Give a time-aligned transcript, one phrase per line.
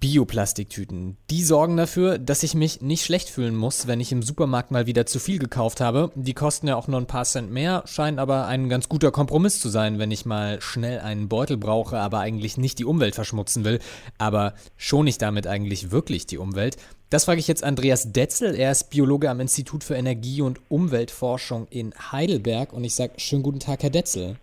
[0.00, 1.16] Bioplastiktüten.
[1.30, 4.86] Die sorgen dafür, dass ich mich nicht schlecht fühlen muss, wenn ich im Supermarkt mal
[4.86, 6.10] wieder zu viel gekauft habe.
[6.14, 9.60] Die kosten ja auch nur ein paar Cent mehr, scheinen aber ein ganz guter Kompromiss
[9.60, 13.64] zu sein, wenn ich mal schnell einen Beutel brauche, aber eigentlich nicht die Umwelt verschmutzen
[13.64, 13.78] will.
[14.18, 16.76] Aber schon ich damit eigentlich wirklich die Umwelt?
[17.08, 18.54] Das frage ich jetzt Andreas Detzel.
[18.56, 22.72] Er ist Biologe am Institut für Energie- und Umweltforschung in Heidelberg.
[22.72, 24.36] Und ich sage schönen guten Tag, Herr Detzel.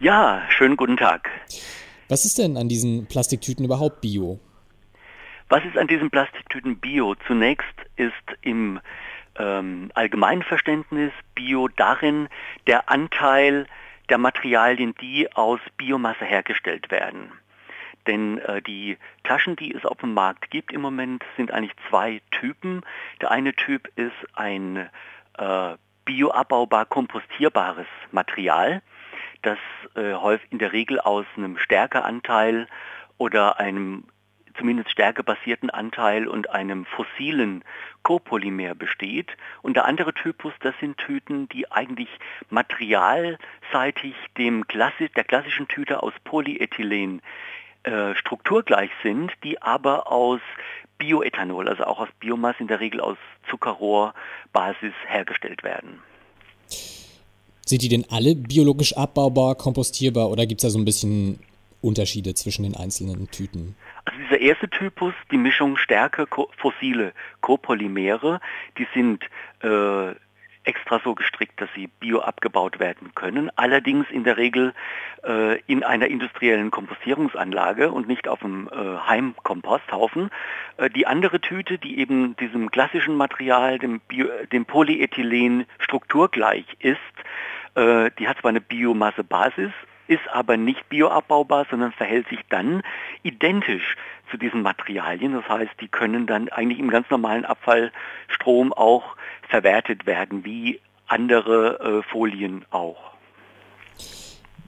[0.00, 1.28] Ja, schönen guten Tag.
[2.08, 4.38] Was ist denn an diesen Plastiktüten überhaupt Bio?
[5.48, 7.14] Was ist an diesen Plastiktüten Bio?
[7.26, 8.12] Zunächst ist
[8.42, 8.80] im
[9.38, 12.28] ähm, allgemeinen Verständnis Bio darin
[12.66, 13.66] der Anteil
[14.10, 17.32] der Materialien, die aus Biomasse hergestellt werden.
[18.06, 22.20] Denn äh, die Taschen, die es auf dem Markt gibt im Moment, sind eigentlich zwei
[22.30, 22.82] Typen.
[23.22, 24.88] Der eine Typ ist ein
[25.38, 28.82] äh, bioabbaubar kompostierbares Material,
[29.42, 29.58] das
[29.94, 32.66] äh, häufig in der Regel aus einem Stärkeanteil
[33.18, 34.04] oder einem
[34.58, 37.64] zumindest stärkebasierten Anteil und einem fossilen
[38.02, 39.28] Copolymer besteht.
[39.62, 42.08] Und der andere Typus, das sind Tüten, die eigentlich
[42.50, 47.22] materialseitig dem Klassi der klassischen Tüte aus Polyethylen
[47.84, 50.40] äh, strukturgleich sind, die aber aus
[50.98, 53.16] Bioethanol, also auch aus Biomasse, in der Regel aus
[53.48, 56.02] Zuckerrohrbasis hergestellt werden.
[57.64, 61.38] Sind die denn alle biologisch abbaubar, kompostierbar oder gibt es da so ein bisschen
[61.80, 63.76] Unterschiede zwischen den einzelnen Tüten?
[64.04, 68.40] Also dieser erste Typus, die Mischung Stärke fossile Copolymere,
[68.78, 69.24] die sind
[69.62, 70.14] äh,
[70.68, 74.74] extra so gestrickt, dass sie bio abgebaut werden können, allerdings in der Regel
[75.24, 80.30] äh, in einer industriellen Kompostierungsanlage und nicht auf dem äh, Heimkomposthaufen.
[80.76, 86.98] Äh, die andere Tüte, die eben diesem klassischen Material, dem, Bio, dem Polyethylen strukturgleich ist,
[87.74, 89.72] äh, die hat zwar eine Biomassebasis,
[90.08, 92.82] ist aber nicht bioabbaubar, sondern verhält sich dann
[93.22, 93.96] identisch
[94.30, 95.34] zu diesen Materialien.
[95.34, 99.16] Das heißt, die können dann eigentlich im ganz normalen Abfallstrom auch
[99.48, 103.12] verwertet werden, wie andere äh, Folien auch.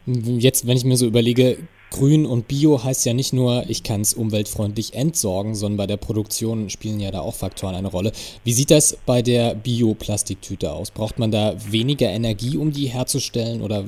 [0.07, 1.59] Jetzt, wenn ich mir so überlege,
[1.91, 5.97] Grün und Bio heißt ja nicht nur, ich kann es umweltfreundlich entsorgen, sondern bei der
[5.97, 8.13] Produktion spielen ja da auch Faktoren eine Rolle.
[8.45, 10.93] Wie sieht das bei der Bioplastiktüte aus?
[10.93, 13.85] Braucht man da weniger Energie, um die herzustellen oder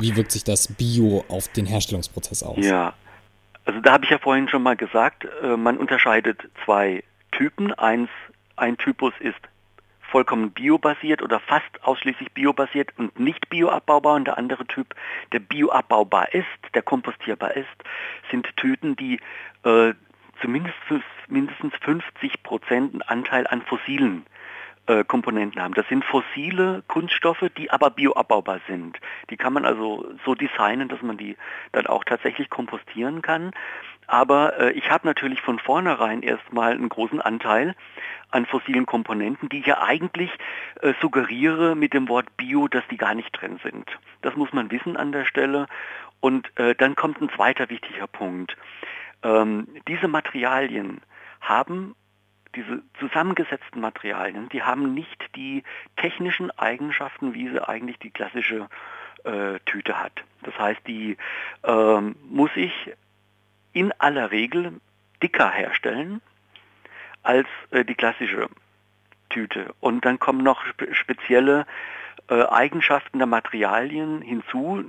[0.00, 2.64] wie wirkt sich das Bio auf den Herstellungsprozess aus?
[2.64, 2.94] Ja,
[3.64, 7.72] also da habe ich ja vorhin schon mal gesagt, äh, man unterscheidet zwei Typen.
[7.74, 8.08] Eins,
[8.56, 9.38] ein Typus ist
[10.10, 14.94] vollkommen biobasiert oder fast ausschließlich biobasiert und nicht bioabbaubar und der andere Typ,
[15.32, 17.68] der bioabbaubar ist, der kompostierbar ist,
[18.30, 19.20] sind Tüten, die
[19.64, 19.94] äh,
[20.40, 20.76] zumindest
[21.28, 24.26] mindestens 50 Prozent Anteil an fossilen
[25.04, 25.74] Komponenten haben.
[25.74, 28.98] Das sind fossile Kunststoffe, die aber bioabbaubar sind.
[29.30, 31.36] Die kann man also so designen, dass man die
[31.72, 33.52] dann auch tatsächlich kompostieren kann.
[34.06, 37.76] Aber äh, ich habe natürlich von vornherein erstmal einen großen Anteil
[38.30, 40.30] an fossilen Komponenten, die ich ja eigentlich
[40.82, 43.88] äh, suggeriere mit dem Wort Bio, dass die gar nicht drin sind.
[44.22, 45.66] Das muss man wissen an der Stelle.
[46.20, 48.56] Und äh, dann kommt ein zweiter wichtiger Punkt.
[49.22, 51.00] Ähm, diese Materialien
[51.40, 51.94] haben
[52.54, 55.62] diese zusammengesetzten Materialien, die haben nicht die
[55.96, 58.68] technischen Eigenschaften, wie sie eigentlich die klassische
[59.24, 60.24] äh, Tüte hat.
[60.42, 61.16] Das heißt, die
[61.62, 62.72] äh, muss ich
[63.72, 64.80] in aller Regel
[65.22, 66.20] dicker herstellen
[67.22, 68.48] als äh, die klassische
[69.28, 69.74] Tüte.
[69.80, 71.66] Und dann kommen noch spe spezielle
[72.28, 74.84] äh, Eigenschaften der Materialien hinzu,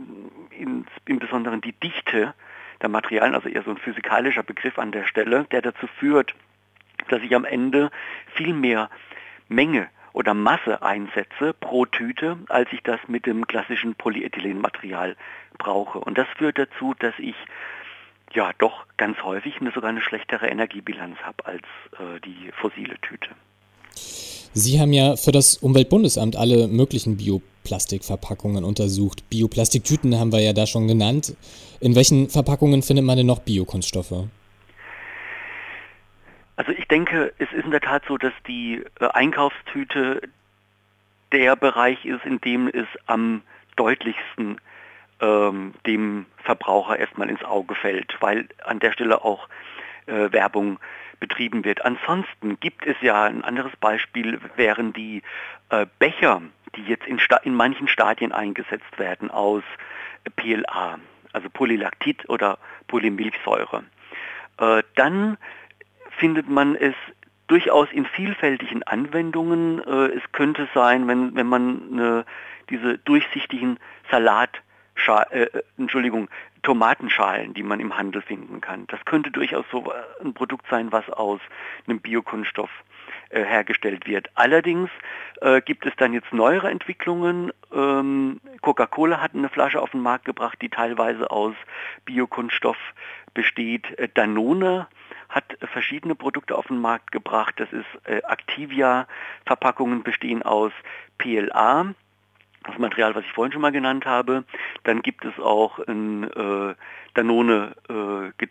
[0.51, 2.33] in, im Besonderen die Dichte
[2.81, 6.33] der Materialien, also eher so ein physikalischer Begriff an der Stelle, der dazu führt,
[7.09, 7.91] dass ich am Ende
[8.35, 8.89] viel mehr
[9.47, 15.15] Menge oder Masse einsetze pro Tüte, als ich das mit dem klassischen Polyethylenmaterial
[15.57, 15.99] brauche.
[15.99, 17.35] Und das führt dazu, dass ich
[18.33, 21.63] ja doch ganz häufig eine, sogar eine schlechtere Energiebilanz habe als
[21.93, 23.29] äh, die fossile Tüte.
[24.53, 29.29] Sie haben ja für das Umweltbundesamt alle möglichen Bioplastikverpackungen untersucht.
[29.29, 31.35] Bioplastiktüten haben wir ja da schon genannt.
[31.79, 34.25] In welchen Verpackungen findet man denn noch Biokunststoffe?
[36.61, 40.21] Also ich denke, es ist in der Tat so, dass die äh, Einkaufstüte
[41.31, 43.41] der Bereich ist, in dem es am
[43.77, 44.61] deutlichsten
[45.21, 49.49] ähm, dem Verbraucher erstmal ins Auge fällt, weil an der Stelle auch
[50.05, 50.77] äh, Werbung
[51.19, 51.83] betrieben wird.
[51.83, 55.23] Ansonsten gibt es ja ein anderes Beispiel, wären die
[55.71, 56.43] äh, Becher,
[56.75, 59.63] die jetzt in, in, manchen Stadien eingesetzt werden aus
[60.35, 60.99] PLA,
[61.33, 63.83] also Polylactit oder Polymilchsäure.
[64.59, 65.39] Äh, dann
[66.21, 66.93] findet man es
[67.47, 69.79] durchaus in vielfältigen Anwendungen.
[69.79, 72.25] Äh, es könnte sein, wenn, wenn man eine,
[72.69, 73.79] diese durchsichtigen
[74.11, 74.61] Salat
[75.31, 75.47] äh,
[75.79, 76.29] Entschuldigung,
[76.61, 78.85] Tomatenschalen, die man im Handel finden kann.
[78.87, 79.91] Das könnte durchaus so
[80.23, 81.39] ein Produkt sein, was aus
[81.87, 82.69] einem Biokunststoff
[83.29, 84.29] äh, hergestellt wird.
[84.35, 84.91] Allerdings
[85.41, 87.51] äh, gibt es dann jetzt neuere Entwicklungen.
[87.73, 91.55] Ähm, Coca-Cola hat eine Flasche auf den Markt gebracht, die teilweise aus
[92.05, 92.77] Biokunststoff
[93.33, 93.97] besteht.
[93.97, 94.87] Äh, Danone
[95.31, 97.55] hat verschiedene Produkte auf den Markt gebracht.
[97.57, 100.71] Das ist äh, Activia-Verpackungen bestehen aus
[101.17, 101.93] PLA
[102.63, 104.43] das Material, was ich vorhin schon mal genannt habe.
[104.83, 106.75] Dann gibt es auch ein äh,
[107.15, 108.45] Danone äh,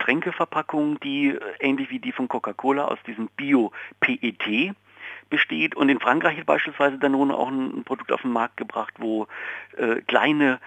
[1.02, 4.74] die äh, ähnlich wie die von Coca-Cola aus diesem Bio-PET
[5.28, 5.76] besteht.
[5.76, 9.28] Und in Frankreich hat beispielsweise Danone auch ein, ein Produkt auf den Markt gebracht, wo
[9.76, 10.58] äh, kleine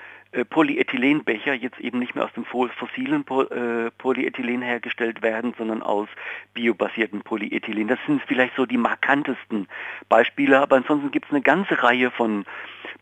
[0.45, 6.07] Polyethylenbecher jetzt eben nicht mehr aus dem fossilen äh, Polyethylen hergestellt werden, sondern aus
[6.53, 7.87] biobasierten Polyethylen.
[7.87, 9.67] Das sind vielleicht so die markantesten
[10.09, 12.45] Beispiele, aber ansonsten gibt es eine ganze Reihe von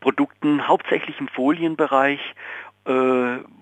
[0.01, 2.19] Produkten, hauptsächlich im Folienbereich,
[2.85, 2.91] äh,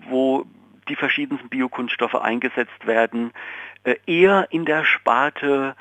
[0.08, 0.46] wo
[0.88, 3.32] die verschiedensten Biokunststoffe eingesetzt werden,
[3.84, 5.76] äh, eher in der Sparte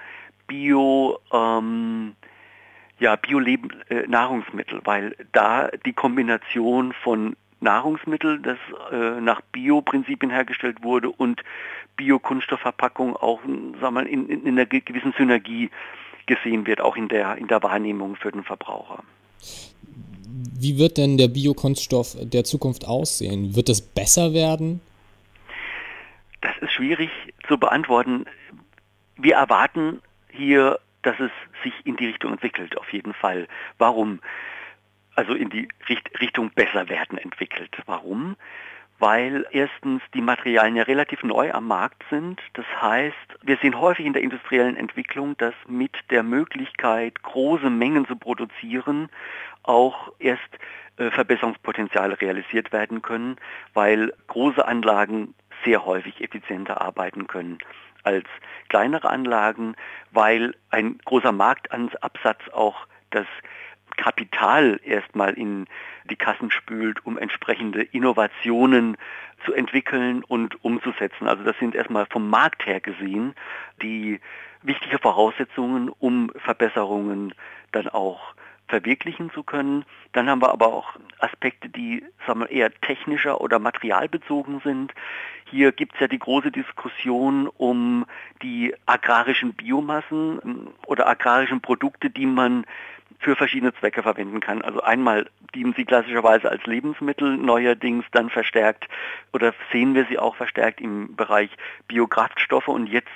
[0.48, 2.16] Bio, ähm,
[3.00, 8.58] ja, Bio-Nahrungsmittel, weil da die Kombination von Nahrungsmittel, das
[8.92, 11.44] äh, nach Bioprinzipien hergestellt wurde und
[11.98, 13.42] Biokunststoffverpackung auch
[13.82, 15.70] sagen wir, in, in, in einer gewissen Synergie
[16.26, 19.04] gesehen wird, auch in der, in der Wahrnehmung für den Verbraucher.
[20.32, 23.56] Wie wird denn der Biokunststoff der Zukunft aussehen?
[23.56, 24.82] Wird es besser werden?
[26.42, 27.10] Das ist schwierig
[27.48, 28.26] zu beantworten.
[29.18, 30.02] Wir erwarten
[30.32, 31.32] hier, dass es
[31.64, 33.48] sich in die Richtung entwickelt, auf jeden Fall.
[33.78, 34.20] Warum?
[35.20, 35.68] Also in die
[36.22, 37.76] Richtung besser werden entwickelt.
[37.86, 38.38] Warum?
[39.02, 42.42] weil erstens die Materialien ja relativ neu am Markt sind.
[42.52, 48.06] Das heißt, wir sehen häufig in der industriellen Entwicklung, dass mit der Möglichkeit, große Mengen
[48.08, 49.08] zu produzieren,
[49.64, 50.50] auch erst
[50.98, 53.38] äh, Verbesserungspotenziale realisiert werden können,
[53.74, 55.34] weil große Anlagen
[55.64, 57.60] sehr häufig effizienter arbeiten können
[58.04, 58.26] als
[58.68, 59.76] kleinere Anlagen,
[60.12, 63.28] weil ein großer Marktabsatz auch das
[64.00, 65.68] Kapital erstmal in
[66.10, 68.96] die Kassen spült, um entsprechende Innovationen
[69.44, 71.28] zu entwickeln und umzusetzen.
[71.28, 73.36] Also das sind erstmal vom Markt her gesehen
[73.82, 74.22] die
[74.64, 77.34] wichtige Voraussetzungen, um Verbesserungen
[77.74, 78.34] dann auch
[78.70, 79.84] verwirklichen zu können.
[80.14, 84.94] Dann haben wir aber auch Aspekte, die sagen wir, eher technischer oder materialbezogen sind.
[85.46, 88.06] Hier gibt es ja die große Diskussion um
[88.42, 92.66] die agrarischen Biomassen ähm, oder agrarischen Produkte, die man
[93.20, 94.62] für verschiedene Zwecke verwenden kann.
[94.62, 98.88] Also einmal dienen sie klassischerweise als Lebensmittel, neuerdings dann verstärkt
[99.34, 101.50] oder sehen wir sie auch verstärkt im Bereich
[101.88, 103.10] Biokraftstoffe und jetzt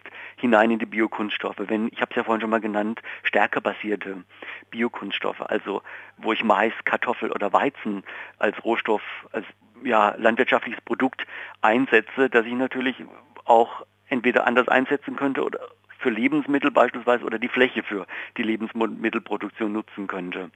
[0.43, 1.55] hinein in die Biokunststoffe.
[1.57, 4.25] Wenn, ich habe es ja vorhin schon mal genannt, stärkebasierte
[4.71, 5.81] Biokunststoffe, also
[6.17, 8.03] wo ich Mais, Kartoffel oder Weizen
[8.39, 9.01] als Rohstoff,
[9.31, 9.45] als
[9.85, 11.25] ja, landwirtschaftliches Produkt
[11.61, 12.97] einsetze, dass ich natürlich
[13.45, 15.59] auch entweder anders einsetzen könnte oder
[15.99, 18.05] für Lebensmittel beispielsweise oder die Fläche für
[18.35, 20.51] die Lebensmittelproduktion nutzen könnte.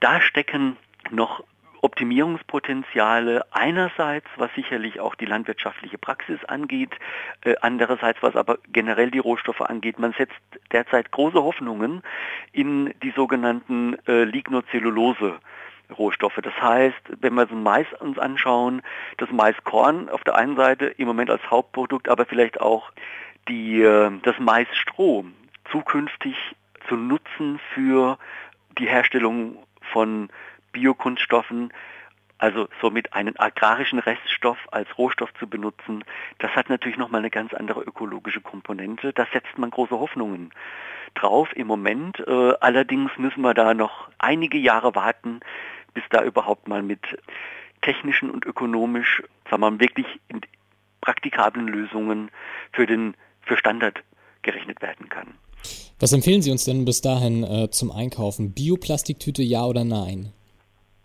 [0.00, 0.76] Da stecken
[1.12, 1.44] noch
[1.82, 6.90] Optimierungspotenziale einerseits, was sicherlich auch die landwirtschaftliche Praxis angeht,
[7.44, 9.98] äh, andererseits, was aber generell die Rohstoffe angeht.
[9.98, 10.40] Man setzt
[10.72, 12.02] derzeit große Hoffnungen
[12.52, 15.38] in die sogenannten äh, Lignocellulose.
[15.96, 16.38] Rohstoffe.
[16.42, 18.82] Das heißt, wenn wir so Mais uns anschauen,
[19.16, 22.92] das Maiskorn auf der einen Seite im Moment als Hauptprodukt, aber vielleicht auch
[23.48, 25.24] die, äh, das Maisstroh
[25.70, 26.36] zukünftig
[26.88, 28.18] zu nutzen für
[28.78, 29.56] die Herstellung
[29.92, 30.28] von
[30.78, 31.72] Biokunststoffen,
[32.38, 36.04] also somit einen agrarischen Reststoff als Rohstoff zu benutzen,
[36.38, 39.12] das hat natürlich nochmal eine ganz andere ökologische Komponente.
[39.12, 40.50] Da setzt man große Hoffnungen
[41.14, 42.20] drauf im Moment.
[42.20, 45.40] Äh, allerdings müssen wir da noch einige Jahre warten,
[45.94, 47.00] bis da überhaupt mal mit
[47.82, 50.06] technischen und ökonomisch, sagen wir mal, wirklich
[51.00, 52.30] praktikablen Lösungen
[52.72, 54.02] für den für Standard
[54.42, 55.34] gerechnet werden kann.
[55.98, 58.52] Was empfehlen Sie uns denn bis dahin äh, zum Einkaufen?
[58.52, 60.32] Bioplastiktüte ja oder nein?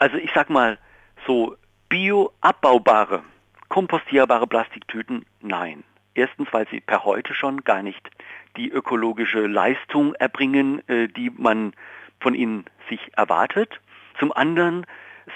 [0.04, 0.78] Also ich sag mal
[1.26, 1.56] so
[1.88, 3.24] bioabbaubare,
[3.70, 5.86] kompostierbare Plastiktüten nein.
[6.14, 8.12] Erstens, weil sie per heute schon gar nicht
[8.58, 11.72] die ökologische Leistung erbringen, äh, die man
[12.20, 13.80] von ihnen sich erwartet.
[14.20, 14.86] Zum anderen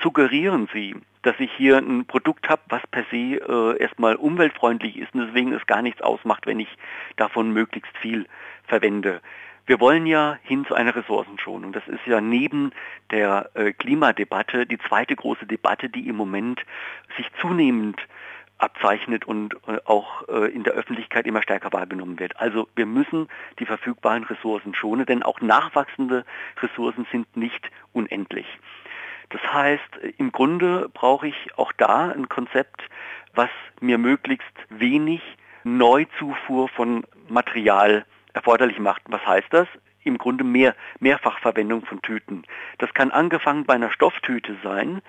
[0.03, 0.97] suggerieren sie,
[1.27, 5.51] dass ich hier ein Produkt habe, was per se äh, erstmal umweltfreundlich ist und deswegen
[5.51, 6.69] es gar nichts ausmacht, wenn ich
[7.17, 8.27] davon möglichst viel
[8.65, 9.21] verwende.
[9.65, 11.73] Wir wollen ja hin zu einer Ressourcenschonung.
[11.73, 12.71] Das ist ja neben
[13.11, 16.61] der äh, Klimadebatte die zweite große Debatte, die im Moment
[17.17, 17.99] sich zunehmend
[18.57, 22.39] abzeichnet und äh, auch äh, in der Öffentlichkeit immer stärker wahrgenommen wird.
[22.39, 23.27] Also wir müssen
[23.59, 26.25] die verfügbaren Ressourcen schonen, denn auch nachwachsende
[26.61, 27.69] Ressourcen sind nicht
[29.57, 32.81] heißt, im Grunde brauche ich auch da ein Konzept,
[33.33, 33.49] was
[33.81, 35.21] mir möglichst wenig
[35.63, 39.01] Neuzufuhr von Material erforderlich macht.
[39.07, 39.67] Was heißt das?
[40.03, 42.43] Im Grunde mehr Mehrfachverwendung von Tüten.
[42.77, 45.01] Das kann angefangen bei einer Stofftüte sein,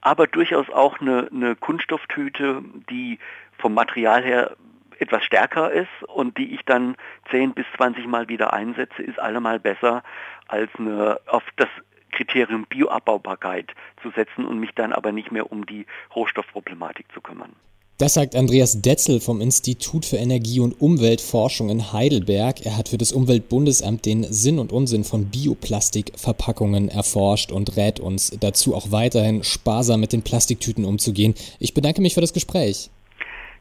[0.00, 3.18] aber durchaus auch eine, eine Kunststofftüte, die
[3.58, 4.56] vom Material her
[4.98, 6.96] etwas stärker ist und die ich dann
[7.30, 10.02] 10 bis 20 Mal wieder einsetze, ist allemal besser
[10.48, 11.68] als eine auf das
[12.12, 13.72] Kriterium Bioabbaubarkeit
[14.02, 17.54] zu setzen und mich dann aber nicht mehr um die Rohstoffproblematik zu kümmern.
[17.98, 22.64] Das sagt Andreas Detzel vom Institut für Energie- und Umweltforschung in Heidelberg.
[22.64, 28.30] Er hat für das Umweltbundesamt den Sinn und Unsinn von Bioplastikverpackungen erforscht und rät uns
[28.38, 31.34] dazu auch weiterhin sparsam mit den Plastiktüten umzugehen.
[31.58, 32.88] Ich bedanke mich für das Gespräch.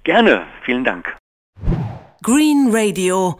[0.03, 1.17] Gerne, vielen Dank.
[2.21, 3.39] Green Radio